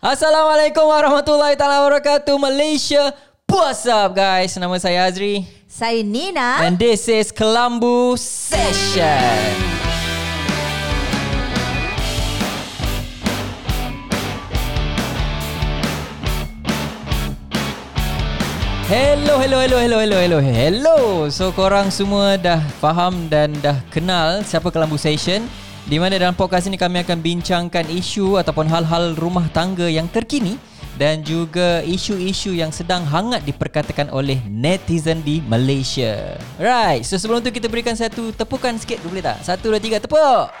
Assalamualaikum 0.00 0.88
warahmatullahi 0.88 1.52
taala 1.52 1.84
wabarakatuh 1.84 2.32
Malaysia. 2.40 3.12
What's 3.44 3.84
up 3.84 4.16
guys? 4.16 4.56
Nama 4.56 4.72
saya 4.80 5.04
Azri 5.04 5.44
Saya 5.68 6.00
Nina. 6.00 6.64
and 6.64 6.80
this 6.80 7.04
is 7.04 7.28
Kelambu 7.28 8.16
Session. 8.16 9.52
Hello, 18.88 19.36
hello, 19.36 19.60
hello, 19.60 19.76
hello, 19.76 19.98
hello, 20.00 20.16
hello, 20.24 20.38
hello. 20.40 20.98
So 21.28 21.52
korang 21.52 21.92
semua 21.92 22.40
dah 22.40 22.64
faham 22.80 23.28
dan 23.28 23.52
dah 23.60 23.76
kenal 23.92 24.40
siapa 24.40 24.72
Kelambu 24.72 24.96
Session 24.96 25.44
di 25.88 25.96
mana 25.96 26.20
dalam 26.20 26.36
podcast 26.36 26.68
ini 26.68 26.76
kami 26.76 27.00
akan 27.06 27.22
bincangkan 27.24 27.88
isu 27.88 28.36
ataupun 28.36 28.68
hal-hal 28.68 29.16
rumah 29.16 29.48
tangga 29.54 29.88
yang 29.88 30.10
terkini 30.12 30.60
dan 31.00 31.24
juga 31.24 31.80
isu-isu 31.80 32.52
yang 32.52 32.68
sedang 32.68 33.08
hangat 33.08 33.40
diperkatakan 33.48 34.12
oleh 34.12 34.36
netizen 34.44 35.24
di 35.24 35.40
Malaysia. 35.48 36.36
Right, 36.60 37.00
so 37.08 37.16
sebelum 37.16 37.40
tu 37.40 37.48
kita 37.48 37.72
berikan 37.72 37.96
satu 37.96 38.36
tepukan 38.36 38.76
sikit 38.76 39.00
boleh 39.08 39.24
tak? 39.24 39.40
Satu, 39.40 39.72
dua, 39.72 39.80
tiga, 39.80 39.96
tepuk! 39.96 40.52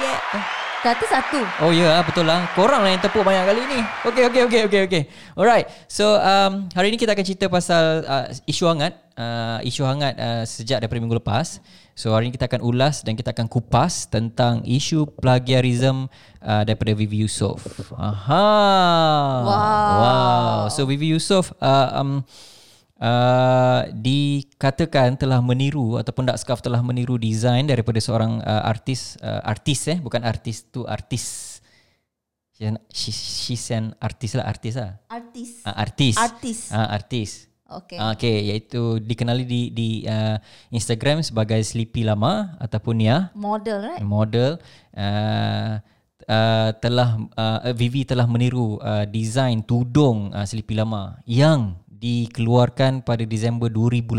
Yeah. 0.00 0.63
Kata 0.84 1.00
satu. 1.08 1.40
Oh 1.64 1.72
ya 1.72 1.88
yeah, 1.88 2.04
betul 2.04 2.28
lah 2.28 2.44
Korang 2.52 2.84
lah 2.84 2.92
yang 2.92 3.00
tepuk 3.00 3.24
banyak 3.24 3.48
kali 3.48 3.62
ni. 3.72 3.80
Okay 4.04 4.28
okay 4.28 4.42
okay 4.44 4.60
okay 4.68 4.80
okay 4.84 5.02
Alright 5.32 5.64
So 5.88 6.20
um, 6.20 6.68
hari 6.76 6.92
ni 6.92 7.00
kita 7.00 7.16
akan 7.16 7.24
cerita 7.24 7.48
pasal 7.48 8.04
uh, 8.04 8.28
isu 8.44 8.68
hangat. 8.68 8.92
Uh, 9.16 9.64
Isu 9.64 9.80
hangat 9.88 10.12
uh, 10.20 10.44
sejak 10.44 10.84
daripada 10.84 11.00
minggu 11.00 11.16
lepas. 11.16 11.64
So 11.96 12.12
hari 12.12 12.28
ni 12.28 12.36
kita 12.36 12.52
akan 12.52 12.60
ulas 12.60 13.00
dan 13.00 13.16
kita 13.16 13.32
akan 13.32 13.48
kupas 13.48 14.12
Tentang 14.12 14.60
isu 14.68 15.08
plagiarism 15.08 16.12
uh, 16.44 16.62
daripada 16.68 16.92
Vivi 16.92 17.24
Yusof. 17.24 17.64
Aha. 17.96 18.44
Wow. 19.40 19.88
Wow. 20.04 20.60
So 20.68 20.84
Vivi 20.84 21.16
Yusof 21.16 21.56
uh, 21.64 21.96
um, 21.96 22.28
Uh, 23.04 23.84
dikatakan 24.00 25.12
telah 25.20 25.44
meniru 25.44 26.00
ataupun 26.00 26.24
Dark 26.24 26.40
Scarf 26.40 26.64
telah 26.64 26.80
meniru 26.80 27.20
design 27.20 27.68
daripada 27.68 28.00
seorang 28.00 28.40
uh, 28.40 28.64
artis 28.64 29.20
uh, 29.20 29.44
artis 29.44 29.84
eh 29.92 30.00
bukan 30.00 30.24
artis 30.24 30.64
tu 30.72 30.88
artis 30.88 31.60
she's 32.56 32.72
she, 32.88 33.10
she's 33.12 33.66
an 33.76 33.92
artis 34.00 34.32
lah 34.32 34.48
artis 34.48 34.80
lah 34.80 34.96
Artis. 35.12 35.60
uh, 35.68 35.76
artis 35.76 36.16
Artis. 36.16 36.58
uh, 36.72 36.88
artis 36.96 37.30
Okay. 37.64 37.96
Ah, 37.96 38.12
okay 38.12 38.44
iaitu 38.52 39.00
dikenali 39.00 39.48
di 39.48 39.60
di 39.72 39.88
uh, 40.04 40.36
Instagram 40.68 41.24
sebagai 41.24 41.58
Sleepy 41.64 42.04
Lama 42.04 42.54
ataupun 42.60 43.00
Nia 43.00 43.32
Model 43.32 43.80
right? 43.80 44.04
model 44.04 44.60
uh, 44.94 45.80
uh, 46.28 46.70
telah 46.76 47.18
uh, 47.34 47.72
Vivi 47.72 48.04
telah 48.04 48.28
meniru 48.28 48.76
uh, 48.84 49.08
design 49.08 49.64
tudung 49.64 50.30
uh, 50.36 50.44
Sleepy 50.44 50.76
Lama 50.76 51.18
yang 51.24 51.80
dikeluarkan 51.94 53.06
pada 53.06 53.22
Disember 53.22 53.70
2018. 53.70 54.14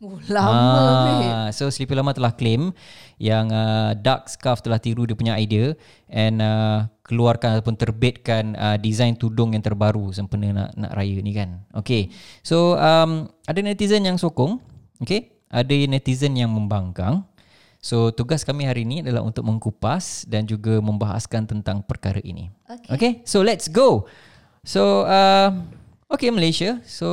Oh, 0.00 0.16
lama 0.32 0.52
ah. 0.52 1.48
So 1.52 1.68
Sleepy 1.68 1.92
Lama 1.92 2.16
telah 2.16 2.32
claim 2.32 2.72
yang 3.20 3.52
uh, 3.52 3.92
Dark 3.96 4.32
Scarf 4.32 4.64
telah 4.64 4.80
tiru 4.80 5.04
dia 5.04 5.16
punya 5.16 5.36
idea 5.36 5.76
and 6.08 6.40
uh, 6.40 6.88
keluarkan 7.04 7.60
ataupun 7.60 7.76
terbitkan 7.76 8.56
uh, 8.56 8.76
design 8.80 9.14
tudung 9.14 9.52
yang 9.52 9.60
terbaru 9.60 10.10
sempena 10.16 10.50
nak 10.52 10.70
nak 10.74 10.92
raya 10.96 11.20
ni 11.20 11.32
kan. 11.36 11.60
Okay. 11.76 12.08
So 12.40 12.80
um, 12.80 13.28
ada 13.44 13.60
netizen 13.60 14.08
yang 14.08 14.16
sokong, 14.16 14.58
okay? 15.00 15.36
Ada 15.52 15.86
netizen 15.86 16.34
yang 16.34 16.50
membangkang. 16.50 17.22
So 17.84 18.08
tugas 18.16 18.48
kami 18.48 18.64
hari 18.64 18.88
ini 18.88 19.04
adalah 19.04 19.20
untuk 19.20 19.44
mengkupas 19.44 20.24
dan 20.24 20.48
juga 20.48 20.80
membahaskan 20.80 21.44
tentang 21.44 21.84
perkara 21.84 22.16
ini. 22.24 22.48
Okay. 22.64 22.90
Okay, 22.96 23.12
so 23.28 23.44
let's 23.44 23.68
go. 23.68 24.08
So 24.64 25.04
uh, 25.04 25.52
okay 26.08 26.30
Malaysia. 26.30 26.78
So 26.84 27.08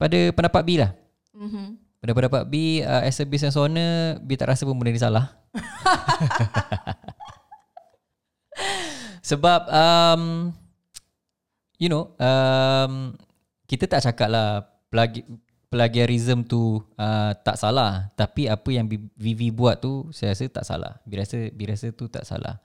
pada 0.00 0.18
pendapat 0.32 0.62
B 0.64 0.70
lah. 0.80 0.96
Mm-hmm. 1.36 1.66
Pada 2.00 2.12
pendapat 2.16 2.42
B 2.48 2.80
uh, 2.80 3.04
as 3.04 3.20
a 3.20 3.28
business 3.28 3.60
owner 3.60 4.16
B 4.24 4.40
tak 4.40 4.48
rasa 4.48 4.64
pun 4.64 4.76
benda 4.76 4.96
ni 4.96 5.00
salah. 5.00 5.36
Sebab 9.30 9.68
um, 9.68 10.48
you 11.76 11.92
know 11.92 12.16
um, 12.16 13.12
kita 13.68 13.84
tak 13.84 14.00
cakap 14.00 14.32
lah 14.32 14.64
plagi, 14.88 15.20
plagiarism 15.68 16.42
tu 16.42 16.82
uh, 16.98 17.30
tak 17.46 17.54
salah 17.60 18.10
tapi 18.18 18.50
apa 18.50 18.66
yang 18.74 18.90
Vivi 19.14 19.54
buat 19.54 19.78
tu 19.84 20.08
saya 20.10 20.32
rasa 20.32 20.48
tak 20.48 20.64
salah. 20.64 20.96
B 21.04 21.20
rasa 21.20 21.52
B 21.52 21.68
rasa 21.68 21.92
tu 21.92 22.08
tak 22.08 22.24
salah. 22.24 22.56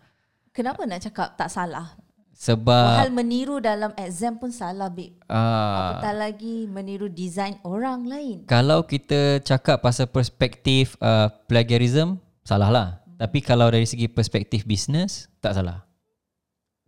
Kenapa 0.55 0.87
nak 0.87 1.03
cakap 1.03 1.35
tak 1.35 1.51
salah? 1.51 1.99
Sebab 2.35 2.99
Hal 2.99 3.15
meniru 3.15 3.63
dalam 3.63 3.95
exam 3.95 4.35
pun 4.35 4.51
salah, 4.51 4.91
babe. 4.91 5.15
uh, 5.31 6.03
Apatah 6.03 6.11
lagi 6.11 6.67
meniru 6.67 7.07
design 7.07 7.55
orang 7.63 8.03
lain. 8.03 8.43
Kalau 8.43 8.83
kita 8.83 9.39
cakap 9.39 9.79
pasal 9.79 10.11
perspektif 10.11 10.99
uh, 10.99 11.31
plagiarism, 11.47 12.19
salah 12.43 12.67
lah. 12.67 12.87
Tapi 13.15 13.39
kalau 13.39 13.71
dari 13.71 13.87
segi 13.87 14.11
perspektif 14.11 14.67
bisnes, 14.67 15.31
tak 15.39 15.55
salah. 15.55 15.87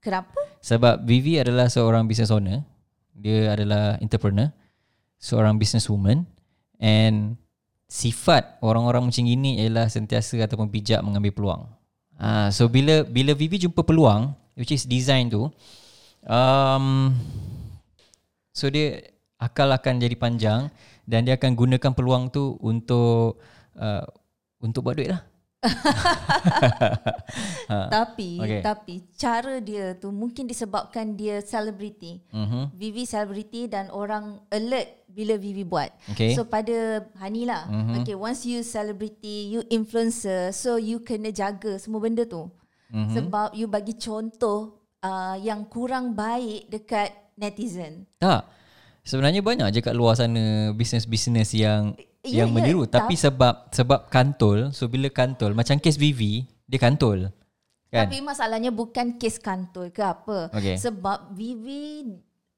Kenapa? 0.03 0.35
Sebab 0.59 1.07
Vivi 1.07 1.39
adalah 1.39 1.71
seorang 1.71 2.03
business 2.11 2.27
owner. 2.27 2.67
Dia 3.15 3.55
adalah 3.55 3.95
entrepreneur. 4.03 4.51
Seorang 5.17 5.55
businesswoman. 5.55 6.27
And 6.77 7.39
sifat 7.87 8.59
orang-orang 8.59 9.07
macam 9.07 9.23
ini 9.23 9.63
ialah 9.63 9.87
sentiasa 9.87 10.43
ataupun 10.43 10.67
bijak 10.67 10.99
mengambil 10.99 11.31
peluang. 11.31 11.61
Ah, 12.19 12.51
so 12.51 12.67
bila 12.67 13.07
bila 13.07 13.31
Vivi 13.31 13.63
jumpa 13.63 13.81
peluang, 13.87 14.35
which 14.57 14.73
is 14.73 14.83
design 14.89 15.29
tu, 15.29 15.47
um, 16.25 17.13
so 18.51 18.67
dia 18.67 19.05
akal 19.37 19.69
akan 19.69 20.01
jadi 20.01 20.17
panjang 20.17 20.73
dan 21.05 21.23
dia 21.23 21.37
akan 21.37 21.53
gunakan 21.53 21.91
peluang 21.93 22.33
tu 22.33 22.57
untuk 22.59 23.37
uh, 23.77 24.03
untuk 24.59 24.81
buat 24.83 24.97
duit 24.97 25.13
lah. 25.13 25.21
ha. 27.71 27.89
Tapi, 27.89 28.37
okay. 28.37 28.61
tapi 28.61 29.01
cara 29.17 29.57
dia 29.57 29.97
tu 29.97 30.13
mungkin 30.13 30.45
disebabkan 30.45 31.17
dia 31.17 31.41
celebrity. 31.41 32.21
Uh-huh. 32.29 32.69
Vivi 32.77 33.09
celebrity 33.09 33.65
dan 33.65 33.89
orang 33.89 34.37
alert 34.53 35.07
bila 35.09 35.33
Vivi 35.33 35.65
buat. 35.65 35.89
Okay. 36.13 36.37
So 36.37 36.45
pada 36.45 37.09
Hani 37.17 37.49
lah. 37.49 37.65
Mhm. 37.65 37.73
Mm-hmm. 37.73 37.97
Okay, 38.05 38.15
once 38.15 38.45
you 38.45 38.61
celebrity, 38.61 39.49
you 39.49 39.65
influencer, 39.73 40.53
so 40.53 40.77
you 40.77 41.01
kena 41.01 41.33
jaga 41.33 41.81
semua 41.81 42.05
benda 42.05 42.21
tu. 42.29 42.45
Mhm. 42.87 42.95
Mm-hmm. 42.97 43.15
Sebab 43.19 43.47
you 43.53 43.67
bagi 43.67 43.93
contoh 43.95 44.59
uh, 45.01 45.35
yang 45.37 45.67
kurang 45.67 46.13
baik 46.13 46.67
dekat 46.67 47.11
netizen. 47.35 48.07
Tak. 48.17 48.47
Sebenarnya 49.03 49.39
banyak 49.39 49.67
je 49.71 49.79
kat 49.79 49.95
luar 49.95 50.15
sana 50.15 50.71
bisnes-bisnes 50.71 51.55
yang 51.55 51.95
Ya, 52.27 52.43
yang 52.43 52.51
ya, 52.51 52.55
meniru 52.59 52.83
tapi 52.83 53.15
tak- 53.15 53.23
sebab 53.31 53.55
sebab 53.71 53.99
kantol 54.11 54.75
so 54.75 54.91
bila 54.91 55.07
kantol 55.07 55.55
macam 55.55 55.79
kes 55.79 55.95
Vivi 55.95 56.43
dia 56.67 56.75
kantol 56.75 57.31
kan 57.87 58.11
Tapi 58.11 58.19
masalahnya 58.19 58.67
bukan 58.67 59.15
kes 59.15 59.39
kantor 59.39 59.95
ke 59.95 60.03
apa. 60.03 60.51
Okay. 60.51 60.75
Sebab 60.75 61.31
Vivi 61.31 62.03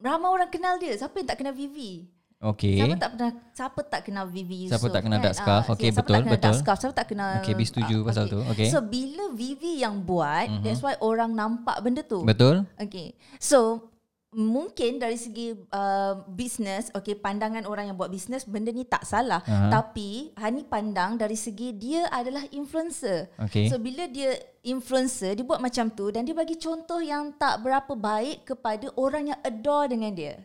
ramai 0.02 0.26
orang 0.26 0.50
kenal 0.50 0.82
dia. 0.82 0.98
Siapa 0.98 1.22
yang 1.22 1.30
tak 1.30 1.38
kenal 1.38 1.54
Vivi? 1.54 2.10
Okey 2.40 2.80
Siapa 2.80 2.96
tak 2.96 3.10
pernah 3.16 3.32
siapa 3.52 3.80
tak 3.84 4.02
kenal 4.08 4.26
Vivi 4.32 4.58
Yusof? 4.66 4.72
Siapa 4.80 4.88
tak 4.92 5.02
kenal 5.04 5.18
kan? 5.20 5.26
Dark 5.28 5.36
Scarf? 5.36 5.66
Ah, 5.68 5.74
Okey, 5.76 5.90
siapa 5.92 6.00
betul, 6.00 6.14
tak 6.16 6.22
kenal 6.24 6.32
betul. 6.32 6.44
Dark 6.48 6.60
Scarf? 6.64 6.80
Siapa 6.80 6.96
tak 6.96 7.08
kenal 7.12 7.30
Okey, 7.44 7.54
B 7.54 7.62
setuju 7.68 7.98
ah, 8.00 8.06
pasal 8.08 8.26
tu. 8.32 8.40
Okey. 8.56 8.68
So 8.72 8.78
bila 8.80 9.24
Vivi 9.36 9.74
yang 9.84 9.96
buat, 10.08 10.48
mm-hmm. 10.48 10.64
that's 10.64 10.80
why 10.80 10.96
orang 11.04 11.32
nampak 11.36 11.78
benda 11.84 12.02
tu. 12.04 12.24
betul 12.24 12.64
Okay. 12.80 13.14
So 13.38 13.92
mungkin 14.30 15.02
dari 15.02 15.18
segi 15.18 15.58
uh, 15.74 16.22
business, 16.30 16.94
okay 16.94 17.18
pandangan 17.18 17.66
orang 17.66 17.90
yang 17.90 17.98
buat 17.98 18.14
business 18.14 18.46
benda 18.46 18.70
ni 18.70 18.86
tak 18.86 19.02
salah. 19.02 19.42
Aha. 19.42 19.74
Tapi 19.74 20.38
Hani 20.38 20.62
pandang 20.70 21.18
dari 21.18 21.34
segi 21.34 21.74
dia 21.74 22.06
adalah 22.14 22.46
influencer. 22.54 23.34
Okey. 23.42 23.74
So 23.74 23.82
bila 23.82 24.06
dia 24.06 24.38
influencer, 24.62 25.34
dia 25.34 25.46
buat 25.46 25.58
macam 25.58 25.90
tu 25.90 26.14
dan 26.14 26.30
dia 26.30 26.38
bagi 26.38 26.62
contoh 26.62 27.02
yang 27.02 27.34
tak 27.42 27.66
berapa 27.66 27.94
baik 27.98 28.46
kepada 28.54 28.94
orang 28.96 29.34
yang 29.34 29.40
adore 29.42 29.90
dengan 29.90 30.14
dia. 30.14 30.38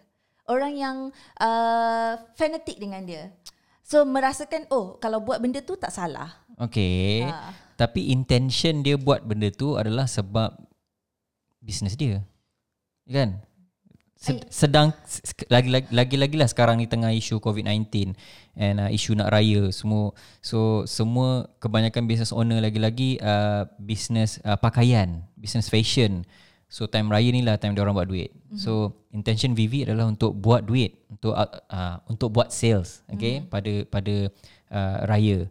Orang 0.44 0.76
yang 0.76 0.96
uh, 1.40 2.12
fanatik 2.36 2.76
dengan 2.76 3.00
dia. 3.02 3.32
So 3.80 4.04
merasakan 4.04 4.64
oh 4.68 4.96
kalau 4.96 5.20
buat 5.20 5.40
benda 5.40 5.60
tu 5.60 5.76
tak 5.76 5.92
salah. 5.92 6.32
okey 6.54 7.26
Ah. 7.26 7.50
tapi 7.74 8.08
intention 8.08 8.80
dia 8.80 8.94
buat 8.94 9.26
benda 9.26 9.50
tu 9.50 9.74
adalah 9.74 10.06
sebab 10.06 10.54
bisnes 11.58 11.98
dia 11.98 12.22
kan 13.04 13.42
Sed- 14.14 14.46
sedang 14.48 14.94
lagi 15.50 15.68
lagi 15.90 16.16
lagi 16.16 16.36
lah 16.38 16.46
sekarang 16.46 16.78
ni 16.78 16.86
tengah 16.86 17.10
isu 17.10 17.42
COVID-19 17.42 18.14
and 18.54 18.76
uh, 18.78 18.88
isu 18.88 19.18
nak 19.18 19.34
raya 19.34 19.68
semua 19.68 20.14
so 20.38 20.86
semua 20.86 21.50
kebanyakan 21.58 22.06
business 22.06 22.30
owner 22.30 22.62
lagi-lagi 22.62 23.18
uh, 23.18 23.66
business 23.76 24.38
uh, 24.46 24.54
pakaian 24.54 25.26
business 25.34 25.66
fashion 25.66 26.22
so 26.74 26.90
time 26.90 27.06
raya 27.06 27.30
ni 27.30 27.46
lah 27.46 27.54
time 27.54 27.78
dia 27.78 27.86
orang 27.86 27.94
buat 27.94 28.10
duit 28.10 28.34
mm-hmm. 28.34 28.58
so 28.58 28.90
intention 29.14 29.54
Vivi 29.54 29.86
adalah 29.86 30.10
untuk 30.10 30.34
buat 30.34 30.66
duit 30.66 30.98
untuk 31.06 31.38
uh, 31.38 31.46
uh, 31.70 32.02
untuk 32.10 32.34
buat 32.34 32.50
sales 32.50 33.06
okay 33.06 33.38
mm-hmm. 33.38 33.52
pada 33.54 33.72
pada 33.86 34.14
uh, 34.74 34.96
raya 35.06 35.46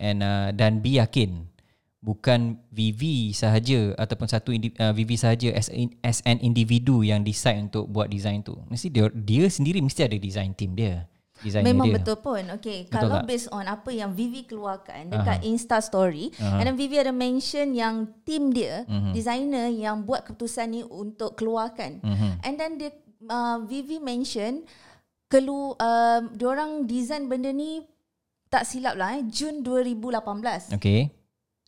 and 0.00 0.24
uh, 0.24 0.48
dan 0.56 0.80
B 0.80 0.96
yakin 0.96 1.52
bukan 2.02 2.58
VV 2.74 3.30
sahaja 3.30 3.94
ataupun 3.94 4.26
satu 4.26 4.50
uh, 4.50 4.92
VV 4.92 5.10
sahaja 5.14 5.48
as 5.54 5.70
in, 5.70 5.94
as 6.02 6.18
an 6.26 6.42
individu 6.42 7.06
yang 7.06 7.22
decide 7.22 7.62
untuk 7.62 7.86
buat 7.86 8.10
design 8.10 8.42
tu. 8.42 8.58
Mesti 8.66 8.90
dia 8.90 9.06
dia 9.14 9.46
sendiri 9.46 9.78
mesti 9.78 10.10
ada 10.10 10.18
design 10.18 10.50
team 10.52 10.74
dia. 10.74 11.06
Designer 11.42 11.66
Memang 11.66 11.86
dia. 11.86 11.94
betul 11.96 12.16
pun. 12.16 12.42
Okay, 12.56 12.86
Betul 12.86 12.94
kalau 12.94 13.16
tak? 13.18 13.26
based 13.26 13.50
on 13.50 13.64
apa 13.64 13.90
yang 13.90 14.10
Vivi 14.10 14.42
keluarkan 14.42 15.10
dekat 15.10 15.42
Insta 15.42 15.78
story, 15.78 16.30
and 16.38 16.62
then 16.62 16.74
Vivi 16.74 16.96
ada 16.96 17.10
mention 17.10 17.74
yang 17.74 17.94
team 18.22 18.48
dia, 18.48 18.86
Mhm. 18.86 19.10
designer 19.10 19.66
yang 19.66 20.00
buat 20.00 20.22
keputusan 20.24 20.66
ni 20.68 20.82
untuk 20.82 21.34
keluarkan. 21.34 21.98
Mhm. 21.98 22.30
And 22.40 22.54
then 22.54 22.70
dia 22.76 22.90
uh, 23.24 23.58
Vivi 23.60 23.98
mention 23.98 24.62
kelu 25.26 25.74
uh, 25.74 26.20
diorang 26.30 26.84
design 26.84 27.24
benda 27.24 27.48
ni 27.48 27.82
tak 28.46 28.62
silap 28.62 28.94
lah 28.94 29.16
eh 29.16 29.24
Jun 29.24 29.60
2018. 29.60 30.70
Okay. 30.72 31.08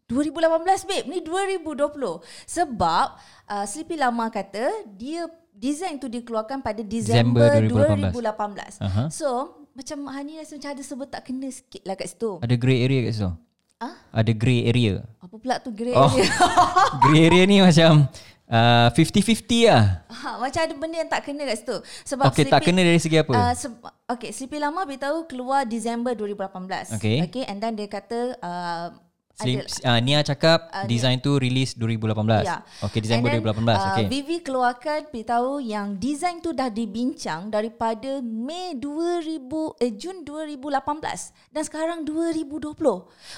2018 0.04 0.84
babe 0.84 1.06
ni 1.08 1.24
2020 1.24 2.20
sebab 2.44 3.06
uh, 3.48 3.64
Sleepy 3.64 3.96
Lama 3.96 4.28
kata 4.28 4.68
dia 4.86 5.24
design 5.48 5.96
tu 5.96 6.12
dikeluarkan 6.12 6.60
pada 6.60 6.84
Disember 6.84 7.48
Disember 7.56 8.12
2018. 8.12 8.76
2018. 8.76 8.84
Aha. 8.84 9.02
So 9.08 9.63
macam 9.74 9.98
Hani 10.08 10.38
rasa 10.38 10.54
macam 10.54 10.70
ada 10.70 10.82
sebut 10.82 11.08
tak 11.08 11.22
kena 11.24 11.50
sikit 11.50 11.82
lah 11.82 11.94
kat 11.94 12.08
situ. 12.08 12.38
Ada 12.38 12.54
grey 12.54 12.82
area 12.82 13.00
kat 13.02 13.12
situ. 13.12 13.30
Ah? 13.76 13.94
Ada 14.10 14.32
grey 14.32 14.64
area. 14.64 15.02
Apa 15.18 15.34
pula 15.34 15.58
tu 15.58 15.68
grey 15.68 15.92
Oh. 15.92 16.06
area? 16.08 16.30
grey 17.02 17.22
area 17.26 17.42
ni 17.44 17.58
macam 17.58 18.06
uh, 18.46 18.88
50-50 18.88 19.66
lah. 19.66 20.06
ha, 20.06 20.38
macam 20.38 20.60
ada 20.62 20.74
benda 20.74 20.96
yang 20.96 21.10
tak 21.10 21.26
kena 21.26 21.42
kat 21.44 21.56
situ. 21.58 21.76
Sebab 22.06 22.30
Okay, 22.30 22.46
tak 22.46 22.62
kena 22.62 22.80
dari 22.80 22.96
segi 22.96 23.18
apa? 23.18 23.32
Uh, 23.32 23.52
se- 23.52 23.74
okay, 24.06 24.30
Sleepy 24.30 24.56
Lama 24.56 24.86
beritahu 24.86 25.26
keluar 25.26 25.66
Disember 25.66 26.14
2018. 26.14 26.94
Okay. 26.96 27.18
Okay, 27.26 27.44
and 27.44 27.58
then 27.58 27.74
dia 27.74 27.90
kata 27.90 28.38
uh, 28.38 28.86
Slim, 29.34 29.66
uh, 29.66 29.90
ada, 29.90 29.98
Nia 29.98 30.22
cakap 30.22 30.70
Ah, 30.70 30.86
design 30.86 31.18
tu 31.18 31.34
release 31.42 31.74
2018. 31.74 32.46
Ya. 32.46 32.62
Okay, 32.86 33.02
then, 33.02 33.18
2018. 33.18 33.66
Uh, 33.66 33.82
okay. 33.90 34.06
Vivi 34.06 34.38
keluarkan 34.38 35.10
beritahu 35.10 35.58
yang 35.58 35.98
design 35.98 36.38
tu 36.38 36.54
dah 36.54 36.70
dibincang 36.70 37.50
daripada 37.50 38.22
Mei 38.22 38.78
2000 38.78 39.42
eh 39.82 39.90
Jun 39.90 40.22
2018 40.22 41.34
dan 41.50 41.62
sekarang 41.66 41.98
2020. 42.06 42.78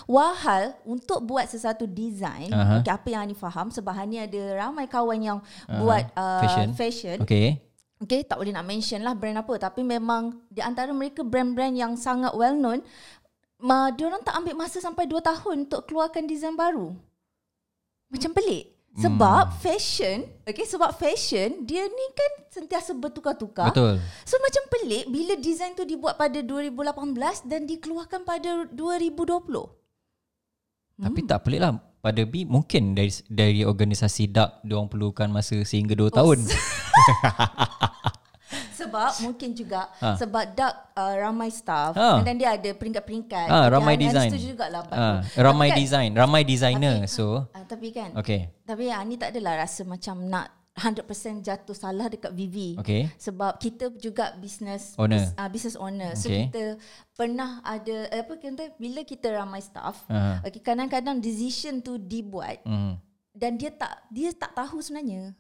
Wahal 0.05 0.77
untuk 0.85 1.25
buat 1.25 1.49
sesuatu 1.49 1.89
design, 1.89 2.53
Aha. 2.53 2.85
okay, 2.85 2.93
apa 2.93 3.07
yang 3.09 3.25
Hani 3.25 3.33
faham 3.33 3.73
sebab 3.73 3.97
Hani 3.97 4.21
ada 4.21 4.69
ramai 4.69 4.85
kawan 4.85 5.17
yang 5.17 5.39
buat 5.81 6.13
uh, 6.13 6.45
Fashion. 6.45 6.69
fashion. 6.77 7.19
Okay. 7.25 7.65
Okay, 7.97 8.29
tak 8.29 8.37
boleh 8.37 8.53
nak 8.53 8.69
mention 8.69 9.01
lah 9.01 9.17
brand 9.17 9.41
apa 9.41 9.57
tapi 9.57 9.81
memang 9.81 10.37
di 10.53 10.61
antara 10.61 10.93
mereka 10.93 11.25
brand-brand 11.25 11.73
yang 11.73 11.97
sangat 11.97 12.29
well 12.37 12.53
known 12.53 12.85
ma, 13.61 13.93
diorang 13.93 14.21
tak 14.21 14.37
ambil 14.37 14.55
masa 14.57 14.79
sampai 14.81 15.09
2 15.09 15.21
tahun 15.21 15.69
untuk 15.69 15.89
keluarkan 15.89 16.29
design 16.29 16.57
baru. 16.57 16.93
Macam 18.13 18.31
pelik. 18.37 18.77
Sebab 18.97 19.53
hmm. 19.53 19.57
fashion, 19.61 20.25
okay, 20.49 20.65
sebab 20.65 20.89
fashion 20.97 21.69
dia 21.69 21.85
ni 21.85 22.07
kan 22.17 22.33
sentiasa 22.49 22.97
bertukar-tukar. 22.97 23.69
Betul. 23.69 24.01
So 24.25 24.41
macam 24.41 24.65
pelik 24.73 25.05
bila 25.13 25.37
design 25.37 25.77
tu 25.77 25.85
dibuat 25.85 26.17
pada 26.17 26.41
2018 26.41 27.45
dan 27.45 27.69
dikeluarkan 27.69 28.25
pada 28.25 28.65
2020. 28.73 29.77
Tapi 30.97 31.21
tak 31.29 31.45
pelik 31.45 31.61
lah. 31.61 31.77
Pada 32.01 32.25
B 32.25 32.49
mungkin 32.49 32.97
dari 32.97 33.13
dari 33.29 33.61
organisasi 33.69 34.33
DARK 34.33 34.65
diorang 34.65 34.89
perlukan 34.89 35.29
masa 35.29 35.61
sehingga 35.61 35.93
2 35.93 36.17
tahun. 36.17 36.39
Sebab 38.99 39.13
mungkin 39.23 39.51
juga 39.53 39.81
Ha. 39.97 40.17
sebab 40.17 40.45
Dark 40.53 40.75
uh, 40.93 41.15
ramai 41.17 41.49
staff 41.49 41.93
Ha. 41.93 42.21
dan 42.21 42.35
dia 42.35 42.53
ada 42.53 42.71
peringkat-peringkat. 42.71 43.47
Ah, 43.47 43.69
ramai 43.69 43.95
design. 43.95 44.29
setuju 44.29 44.53
jugalah. 44.53 44.83
Ah, 44.87 45.21
Tapi 45.21 45.37
ramai 45.37 45.69
kan- 45.69 45.79
design, 45.79 46.11
ramai 46.13 46.43
designer. 46.43 46.97
Tapi- 46.99 47.13
So, 47.13 47.45
Ah, 47.51 47.63
tapi 47.63 47.89
kan 47.91 48.11
okay. 48.15 48.49
Tapi 48.63 48.89
Ani 48.89 49.15
tak 49.15 49.31
adalah 49.31 49.61
rasa 49.61 49.85
macam 49.85 50.25
nak 50.25 50.49
100% 50.75 51.09
jatuh 51.41 51.73
salah 51.73 52.05
dekat 52.07 52.33
Vivi. 52.33 52.77
Okay. 52.77 53.09
Sebab 53.17 53.57
kita 53.57 53.89
juga 53.95 54.37
business 54.37 54.93
Owner. 54.95 55.17
Bis, 55.19 55.33
uh, 55.35 55.49
business 55.49 55.77
owner. 55.79 56.13
So 56.13 56.29
Okay. 56.29 56.47
kita 56.47 56.63
pernah 57.13 57.61
ada 57.63 57.97
eh, 58.07 58.21
apa 58.21 58.37
kita 58.37 58.77
bila 58.77 59.01
kita 59.03 59.31
ramai 59.31 59.61
staff, 59.61 60.05
Aha. 60.07 60.41
okay, 60.43 60.61
kadang-kadang 60.61 61.17
decision 61.17 61.81
tu 61.81 61.97
dibuat 61.97 62.61
Hmm. 62.63 63.01
dan 63.31 63.57
dia 63.57 63.69
tak 63.71 64.05
dia 64.11 64.29
tak 64.31 64.53
tahu 64.53 64.77
sebenarnya 64.79 65.33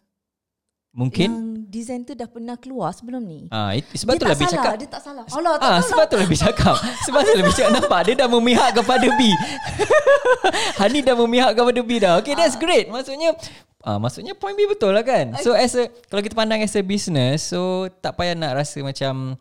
Mungkin 0.96 1.28
yang 1.28 1.44
design 1.68 2.00
tu 2.02 2.16
dah 2.16 2.24
pernah 2.24 2.56
keluar 2.56 2.88
sebelum 2.88 3.20
ni. 3.20 3.52
ah 3.52 3.68
it, 3.70 3.84
sebab 3.92 4.16
dia 4.16 4.20
tu 4.22 4.26
lebih 4.32 4.48
salah, 4.48 4.56
cakap 4.56 4.74
dia 4.74 4.88
tak 4.88 5.02
salah. 5.04 5.24
Allah 5.28 5.52
tak 5.54 5.60
Ah, 5.60 5.68
salah. 5.68 5.84
sebab 5.84 6.04
tu 6.08 6.16
lebih 6.16 6.38
cakap. 6.40 6.76
Sebab 7.06 7.20
tu 7.20 7.32
lebih 7.36 7.52
cakap 7.52 7.70
nampak 7.74 8.00
dia 8.02 8.14
dah 8.16 8.28
memihak 8.30 8.70
kepada 8.72 9.06
B. 9.12 9.20
Hani 10.80 10.98
dah 11.00 11.14
memihak 11.14 11.52
kepada 11.52 11.80
B 11.80 11.90
dah. 11.98 12.14
Okay, 12.18 12.32
that's 12.32 12.56
great. 12.56 12.88
Maksudnya 12.88 13.36
ah 13.84 14.00
maksudnya 14.00 14.32
point 14.32 14.56
B 14.56 14.64
betul 14.64 14.90
lah 14.90 15.04
kan. 15.04 15.36
So 15.38 15.52
as 15.52 15.76
a 15.76 15.86
kalau 16.08 16.18
kita 16.18 16.32
pandang 16.32 16.64
as 16.64 16.72
a 16.72 16.82
business, 16.82 17.44
so 17.44 17.86
tak 18.00 18.16
payah 18.16 18.32
nak 18.32 18.56
rasa 18.56 18.80
macam 18.80 19.36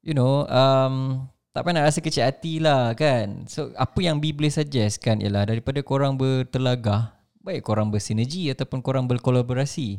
you 0.00 0.12
know, 0.12 0.44
um 0.44 1.24
tak 1.50 1.62
payah 1.62 1.74
nak 1.74 1.86
rasa 1.88 1.98
kecil 1.98 2.22
hati 2.22 2.60
lah 2.60 2.92
kan. 2.92 3.48
So 3.48 3.72
apa 3.74 3.98
yang 3.98 4.20
B 4.20 4.30
boleh 4.30 4.52
suggest 4.52 5.00
kan 5.00 5.18
ialah 5.18 5.48
daripada 5.48 5.80
korang 5.80 6.14
bertelagah, 6.14 7.16
baik 7.40 7.64
korang 7.64 7.88
bersinergi 7.88 8.52
ataupun 8.52 8.84
korang 8.84 9.08
berkolaborasi. 9.08 9.98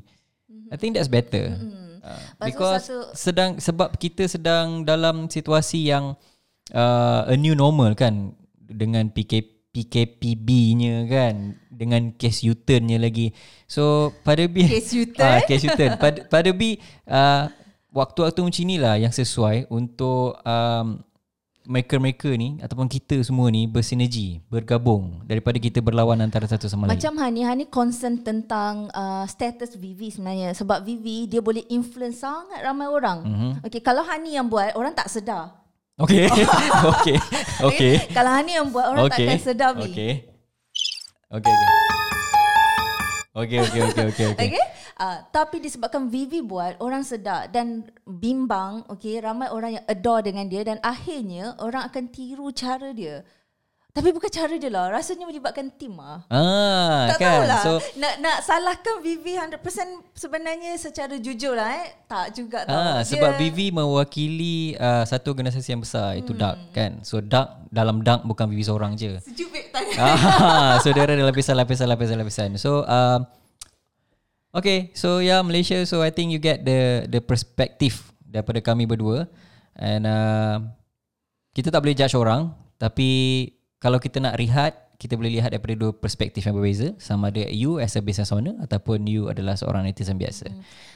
I 0.72 0.76
think 0.78 0.98
that's 0.98 1.12
better. 1.12 1.56
Uh, 2.06 2.22
Lepas 2.38 2.38
tu 2.38 2.46
because 2.46 2.84
satu- 2.86 3.10
sedang 3.18 3.50
sebab 3.58 3.90
kita 3.98 4.30
sedang 4.30 4.86
dalam 4.86 5.26
situasi 5.26 5.90
yang 5.90 6.14
uh, 6.74 7.22
a 7.26 7.34
new 7.34 7.58
normal 7.58 7.98
kan 7.98 8.38
dengan 8.62 9.10
PK, 9.10 9.42
PKPB-nya 9.74 11.06
kan 11.10 11.58
dengan 11.68 12.14
case 12.16 12.46
U-turn-nya 12.48 13.02
lagi. 13.02 13.34
So 13.68 14.14
pada 14.24 14.46
B 14.46 14.64
Case 14.72 14.94
U-turn? 14.96 15.26
Ah, 15.26 15.40
case 15.44 15.66
U-turn. 15.68 15.98
Pada 15.98 16.20
pada 16.30 16.50
B 16.54 16.78
uh, 17.10 17.50
waktu-waktu 17.92 18.40
macam 18.44 18.62
inilah 18.64 18.96
yang 19.02 19.14
sesuai 19.14 19.72
untuk 19.72 20.40
um, 20.44 21.00
mereka-mereka 21.66 22.30
ni 22.38 22.62
ataupun 22.62 22.86
kita 22.86 23.18
semua 23.26 23.50
ni 23.50 23.66
bersinergi, 23.66 24.42
bergabung 24.48 25.26
daripada 25.26 25.58
kita 25.58 25.82
berlawan 25.82 26.22
antara 26.22 26.46
satu 26.46 26.70
sama 26.70 26.86
lain. 26.86 26.98
Macam 26.98 27.14
Hani, 27.18 27.42
Hani 27.42 27.64
concern 27.68 28.22
tentang 28.22 28.90
uh, 28.94 29.26
status 29.26 29.76
Vivi 29.76 30.14
sebenarnya. 30.14 30.54
Sebab 30.54 30.86
Vivi, 30.86 31.26
dia 31.26 31.42
boleh 31.42 31.66
influence 31.68 32.22
sangat 32.22 32.62
ramai 32.62 32.88
orang. 32.88 33.20
Mhm. 33.26 33.34
Mm-hmm. 33.34 33.52
Okay, 33.68 33.82
kalau 33.82 34.06
Hani 34.06 34.38
yang 34.38 34.48
buat, 34.48 34.78
orang 34.78 34.94
tak 34.94 35.10
sedar. 35.10 35.62
Okay. 35.96 36.28
okay. 37.00 37.18
Okay. 37.60 37.94
kalau 38.16 38.32
Hani 38.32 38.52
yang 38.56 38.68
buat, 38.70 38.86
orang 38.94 39.10
okay. 39.10 39.26
takkan 39.26 39.42
sedar. 39.42 39.72
Okay. 39.76 39.86
Okay. 39.90 40.14
Okay. 41.34 41.52
Okay. 41.52 41.86
Okay, 43.36 43.60
okay, 43.60 43.82
okay, 43.84 44.06
okay, 44.16 44.26
okay. 44.32 44.75
Uh, 44.96 45.20
tapi 45.28 45.60
disebabkan 45.60 46.08
Vivi 46.08 46.40
buat, 46.40 46.80
orang 46.80 47.04
sedar 47.04 47.52
dan 47.52 47.84
bimbang, 48.08 48.88
okay, 48.88 49.20
ramai 49.20 49.52
orang 49.52 49.76
yang 49.76 49.86
adore 49.92 50.24
dengan 50.24 50.48
dia 50.48 50.64
dan 50.64 50.80
akhirnya 50.80 51.52
orang 51.60 51.84
akan 51.92 52.08
tiru 52.08 52.48
cara 52.56 52.96
dia. 52.96 53.28
Tapi 53.96 54.12
bukan 54.12 54.28
cara 54.28 54.52
dia 54.60 54.68
lah, 54.68 54.92
rasanya 54.92 55.24
melibatkan 55.24 55.72
tim 55.72 55.96
lah. 55.96 56.28
Ah, 56.28 57.16
tak 57.16 57.24
kan. 57.24 57.48
tahulah. 57.48 57.60
So, 57.64 57.72
nak 57.96 58.20
nak 58.20 58.38
salahkan 58.44 59.00
Vivi 59.00 59.40
100% 59.40 59.56
sebenarnya 60.12 60.76
secara 60.76 61.16
jujur 61.16 61.56
lah 61.56 61.80
eh. 61.80 61.96
Tak 62.04 62.36
juga 62.36 62.68
tau. 62.68 62.76
ah, 62.76 63.00
sebab 63.08 63.40
Vivi 63.40 63.72
mewakili 63.72 64.76
uh, 64.76 65.08
satu 65.08 65.32
organisasi 65.32 65.76
yang 65.76 65.80
besar 65.80 66.20
itu 66.20 66.36
DARK 66.36 66.76
kan. 66.76 67.00
So 67.08 67.24
DARK 67.24 67.72
dalam 67.72 68.04
DARK 68.04 68.28
bukan 68.28 68.52
Vivi 68.52 68.68
seorang 68.68 69.00
je. 69.00 69.16
Sejuk 69.24 69.48
babe 69.48 69.72
tanya. 69.72 69.96
ah, 69.96 70.74
so 70.84 70.92
dia 70.92 71.08
ada 71.08 71.16
lapisan 71.16 71.56
lapisan 71.56 71.88
lapisan 71.88 72.20
lapisan. 72.20 72.50
So 72.60 72.84
um, 72.84 73.24
okay, 74.56 74.96
so 74.96 75.20
yeah 75.20 75.44
Malaysia. 75.44 75.84
So 75.84 76.00
I 76.00 76.10
think 76.10 76.32
you 76.32 76.40
get 76.40 76.64
the 76.64 77.06
the 77.12 77.20
perspective 77.20 78.00
daripada 78.24 78.64
kami 78.64 78.88
berdua, 78.88 79.28
and 79.76 80.04
uh, 80.08 80.58
kita 81.52 81.70
tak 81.72 81.84
boleh 81.84 81.96
judge 81.96 82.16
orang, 82.16 82.56
tapi 82.80 83.52
kalau 83.78 84.00
kita 84.00 84.24
nak 84.24 84.40
rehat, 84.40 84.85
kita 84.96 85.20
boleh 85.20 85.40
lihat 85.40 85.52
daripada 85.52 85.76
dua 85.76 85.92
perspektif 85.92 86.48
yang 86.48 86.56
berbeza. 86.56 86.96
Sama 86.98 87.28
ada 87.28 87.44
you 87.52 87.84
as 87.84 87.96
a 87.96 88.02
business 88.02 88.32
owner 88.32 88.56
ataupun 88.64 89.04
you 89.06 89.28
adalah 89.28 89.60
seorang 89.60 89.84
netizen 89.84 90.16
biasa. 90.16 90.48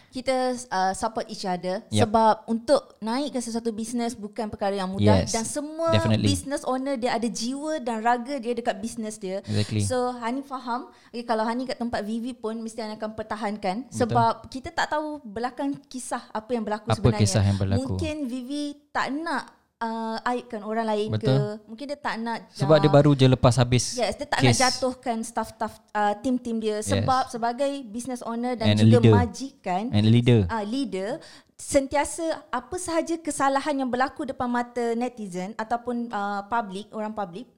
Kita 0.09 0.57
uh, 0.73 0.93
support 0.97 1.29
each 1.29 1.45
other 1.45 1.85
Yup. 1.93 2.09
sebab 2.09 2.49
untuk 2.49 2.97
naik 2.97 3.29
ke 3.29 3.39
sesuatu 3.45 3.69
bisnes 3.69 4.17
bukan 4.17 4.49
perkara 4.49 4.73
yang 4.73 4.89
mudah 4.89 5.21
Yes, 5.21 5.37
dan 5.37 5.45
semua 5.45 5.93
definitely. 5.93 6.25
business 6.25 6.65
owner 6.65 6.97
dia 6.97 7.13
ada 7.13 7.29
jiwa 7.29 7.77
dan 7.77 8.01
raga 8.01 8.41
dia 8.41 8.57
dekat 8.57 8.81
bisnes 8.81 9.21
dia. 9.21 9.45
Exactly. 9.45 9.85
So 9.85 10.09
Hani 10.17 10.41
faham, 10.41 10.89
okay, 11.13 11.21
kalau 11.21 11.45
Hani 11.45 11.69
kat 11.69 11.77
tempat 11.77 12.01
Vivi 12.01 12.33
pun 12.33 12.57
mesti 12.57 12.81
Hani 12.81 12.97
akan 12.97 13.13
pertahankan 13.13 13.85
sebab 13.93 14.49
kita 14.49 14.73
tak 14.73 14.89
tahu 14.89 15.21
belakang 15.21 15.77
kisah 15.85 16.25
apa 16.33 16.57
yang 16.57 16.65
berlaku 16.65 16.89
Apa 16.89 16.97
sebenarnya. 16.97 17.21
kisah 17.21 17.43
yang 17.45 17.57
berlaku. 17.61 17.81
Mungkin 17.93 18.15
Vivi 18.25 18.63
tak 18.89 19.13
nak 19.13 19.58
uh, 19.79 20.17
aibkan 20.23 20.61
orang 20.61 20.85
lain 20.85 21.09
Betul. 21.09 21.27
ke. 21.29 21.37
Mungkin 21.65 21.85
dia 21.85 21.97
tak 21.97 22.15
nak 22.17 22.47
Sebab 22.51 22.77
dia 22.77 22.87
uh, 22.87 22.93
baru 22.93 23.11
je 23.13 23.25
lepas 23.25 23.55
habis 23.55 23.95
Yes, 23.95 24.13
dia 24.13 24.25
tak 24.25 24.39
case. 24.39 24.45
nak 24.45 24.57
jatuhkan 24.61 25.17
staff-staff 25.21 25.73
uh, 25.91 26.13
tim-tim 26.17 26.59
dia 26.59 26.79
sebab 26.81 27.27
sebagai 27.27 27.67
business 27.85 28.19
owner 28.21 28.53
dan 28.53 28.75
And 28.75 28.79
juga 28.81 28.99
leader. 29.01 29.13
majikan 29.15 29.83
and 29.89 30.05
leader. 30.05 30.39
uh, 30.45 30.63
leader 30.63 31.09
sentiasa 31.55 32.23
apa 32.47 32.75
sahaja 32.77 33.15
kesalahan 33.17 33.75
yang 33.77 33.89
berlaku 33.89 34.23
depan 34.23 34.47
mata 34.47 34.93
netizen 34.93 35.51
ataupun 35.53 36.07
uh, 36.07 36.41
public 36.45 36.87
orang 36.89 37.11
public 37.11 37.51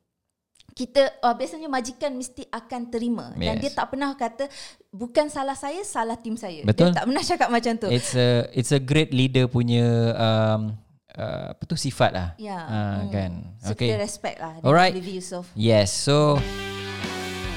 kita 0.71 1.03
uh, 1.19 1.31
biasanya 1.31 1.67
majikan 1.67 2.09
mesti 2.11 2.47
akan 2.47 2.81
terima 2.87 3.35
yes. 3.35 3.43
dan 3.43 3.53
Yes. 3.53 3.61
dia 3.61 3.71
tak 3.75 3.87
pernah 3.87 4.09
kata 4.15 4.47
bukan 4.89 5.27
salah 5.27 5.53
saya 5.53 5.83
salah 5.83 6.15
tim 6.15 6.33
saya 6.33 6.63
Betul. 6.63 6.89
dia 6.89 6.97
tak 6.97 7.05
pernah 7.05 7.23
cakap 7.29 7.49
macam 7.49 7.73
tu 7.75 7.87
It's 7.89 8.15
a 8.15 8.29
it's 8.51 8.71
a 8.71 8.79
great 8.79 9.11
leader 9.11 9.45
punya 9.45 9.83
um, 10.15 10.73
uh, 11.15 11.51
apa 11.51 11.63
tu 11.63 11.75
sifat 11.75 12.11
lah. 12.11 12.27
Ya. 12.35 12.57
Ah, 12.57 13.03
Hmm. 13.03 13.09
kan. 13.09 13.31
so 13.59 13.71
Okay. 13.73 13.91
kita 13.91 13.99
respect 13.99 14.37
lah 14.37 14.53
Alright. 14.61 14.93
Yusof 14.95 15.49
Yes. 15.53 15.91
So 15.91 16.39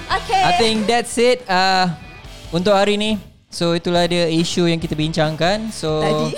okay 0.09 0.43
I 0.43 0.53
think 0.57 0.87
that's 0.87 1.15
it 1.17 1.43
uh, 1.47 1.91
untuk 2.51 2.75
hari 2.75 2.95
ni. 2.97 3.19
So 3.51 3.79
itulah 3.79 4.07
dia 4.07 4.27
isu 4.27 4.67
yang 4.67 4.79
kita 4.79 4.99
bincangkan. 4.99 5.71
So 5.71 6.03
Tadi. 6.03 6.35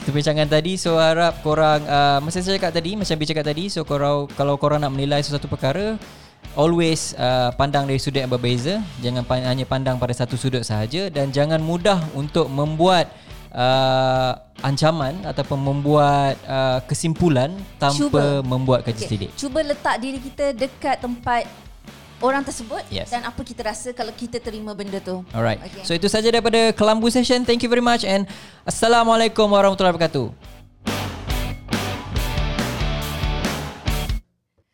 kita 0.00 0.10
bincangkan 0.12 0.48
tadi. 0.48 0.76
So 0.76 0.96
harap 0.96 1.40
korang 1.40 1.80
uh, 1.84 2.20
macam 2.20 2.36
saya 2.36 2.56
cakap 2.56 2.72
tadi, 2.72 2.96
macam 2.96 3.14
Bi 3.16 3.24
cakap 3.24 3.44
tadi, 3.44 3.64
so 3.68 3.80
korang 3.82 4.28
kalau 4.36 4.56
korang 4.56 4.80
nak 4.80 4.92
menilai 4.92 5.20
sesuatu 5.20 5.48
perkara 5.48 5.96
always 6.58 7.14
uh, 7.14 7.52
pandang 7.54 7.86
dari 7.86 7.96
sudut 7.96 8.20
yang 8.20 8.28
berbeza. 8.28 8.80
Jangan 9.00 9.24
pan- 9.24 9.46
hanya 9.46 9.64
pandang 9.64 9.96
pada 9.96 10.12
satu 10.12 10.36
sudut 10.36 10.60
sahaja 10.60 11.08
dan 11.08 11.32
jangan 11.32 11.60
mudah 11.60 11.96
untuk 12.12 12.48
membuat 12.48 13.08
uh, 13.52 14.36
ancaman 14.60 15.16
ataupun 15.24 15.56
membuat 15.56 16.36
uh, 16.44 16.78
kesimpulan 16.84 17.50
tanpa 17.76 17.96
Cuba. 17.96 18.22
membuat 18.44 18.80
kaji 18.82 19.00
Okay. 19.00 19.16
okay. 19.26 19.30
Cuba 19.34 19.60
letak 19.60 19.96
diri 19.98 20.18
kita 20.18 20.52
dekat 20.52 21.00
tempat 21.00 21.48
orang 22.20 22.44
tersebut 22.44 22.84
Yes. 22.92 23.08
dan 23.08 23.24
apa 23.24 23.40
kita 23.40 23.64
rasa 23.64 23.96
kalau 23.96 24.12
kita 24.12 24.36
terima 24.36 24.76
benda 24.76 25.00
tu. 25.00 25.24
Alright. 25.32 25.56
Okay. 25.58 25.82
So 25.82 25.96
itu 25.96 26.04
saja 26.06 26.28
daripada 26.28 26.68
Kelambu 26.70 27.08
Session. 27.08 27.48
Thank 27.48 27.64
you 27.64 27.70
very 27.72 27.80
much 27.80 28.04
and 28.04 28.28
Assalamualaikum 28.62 29.48
warahmatullahi 29.48 29.96
wabarakatuh. 29.96 30.59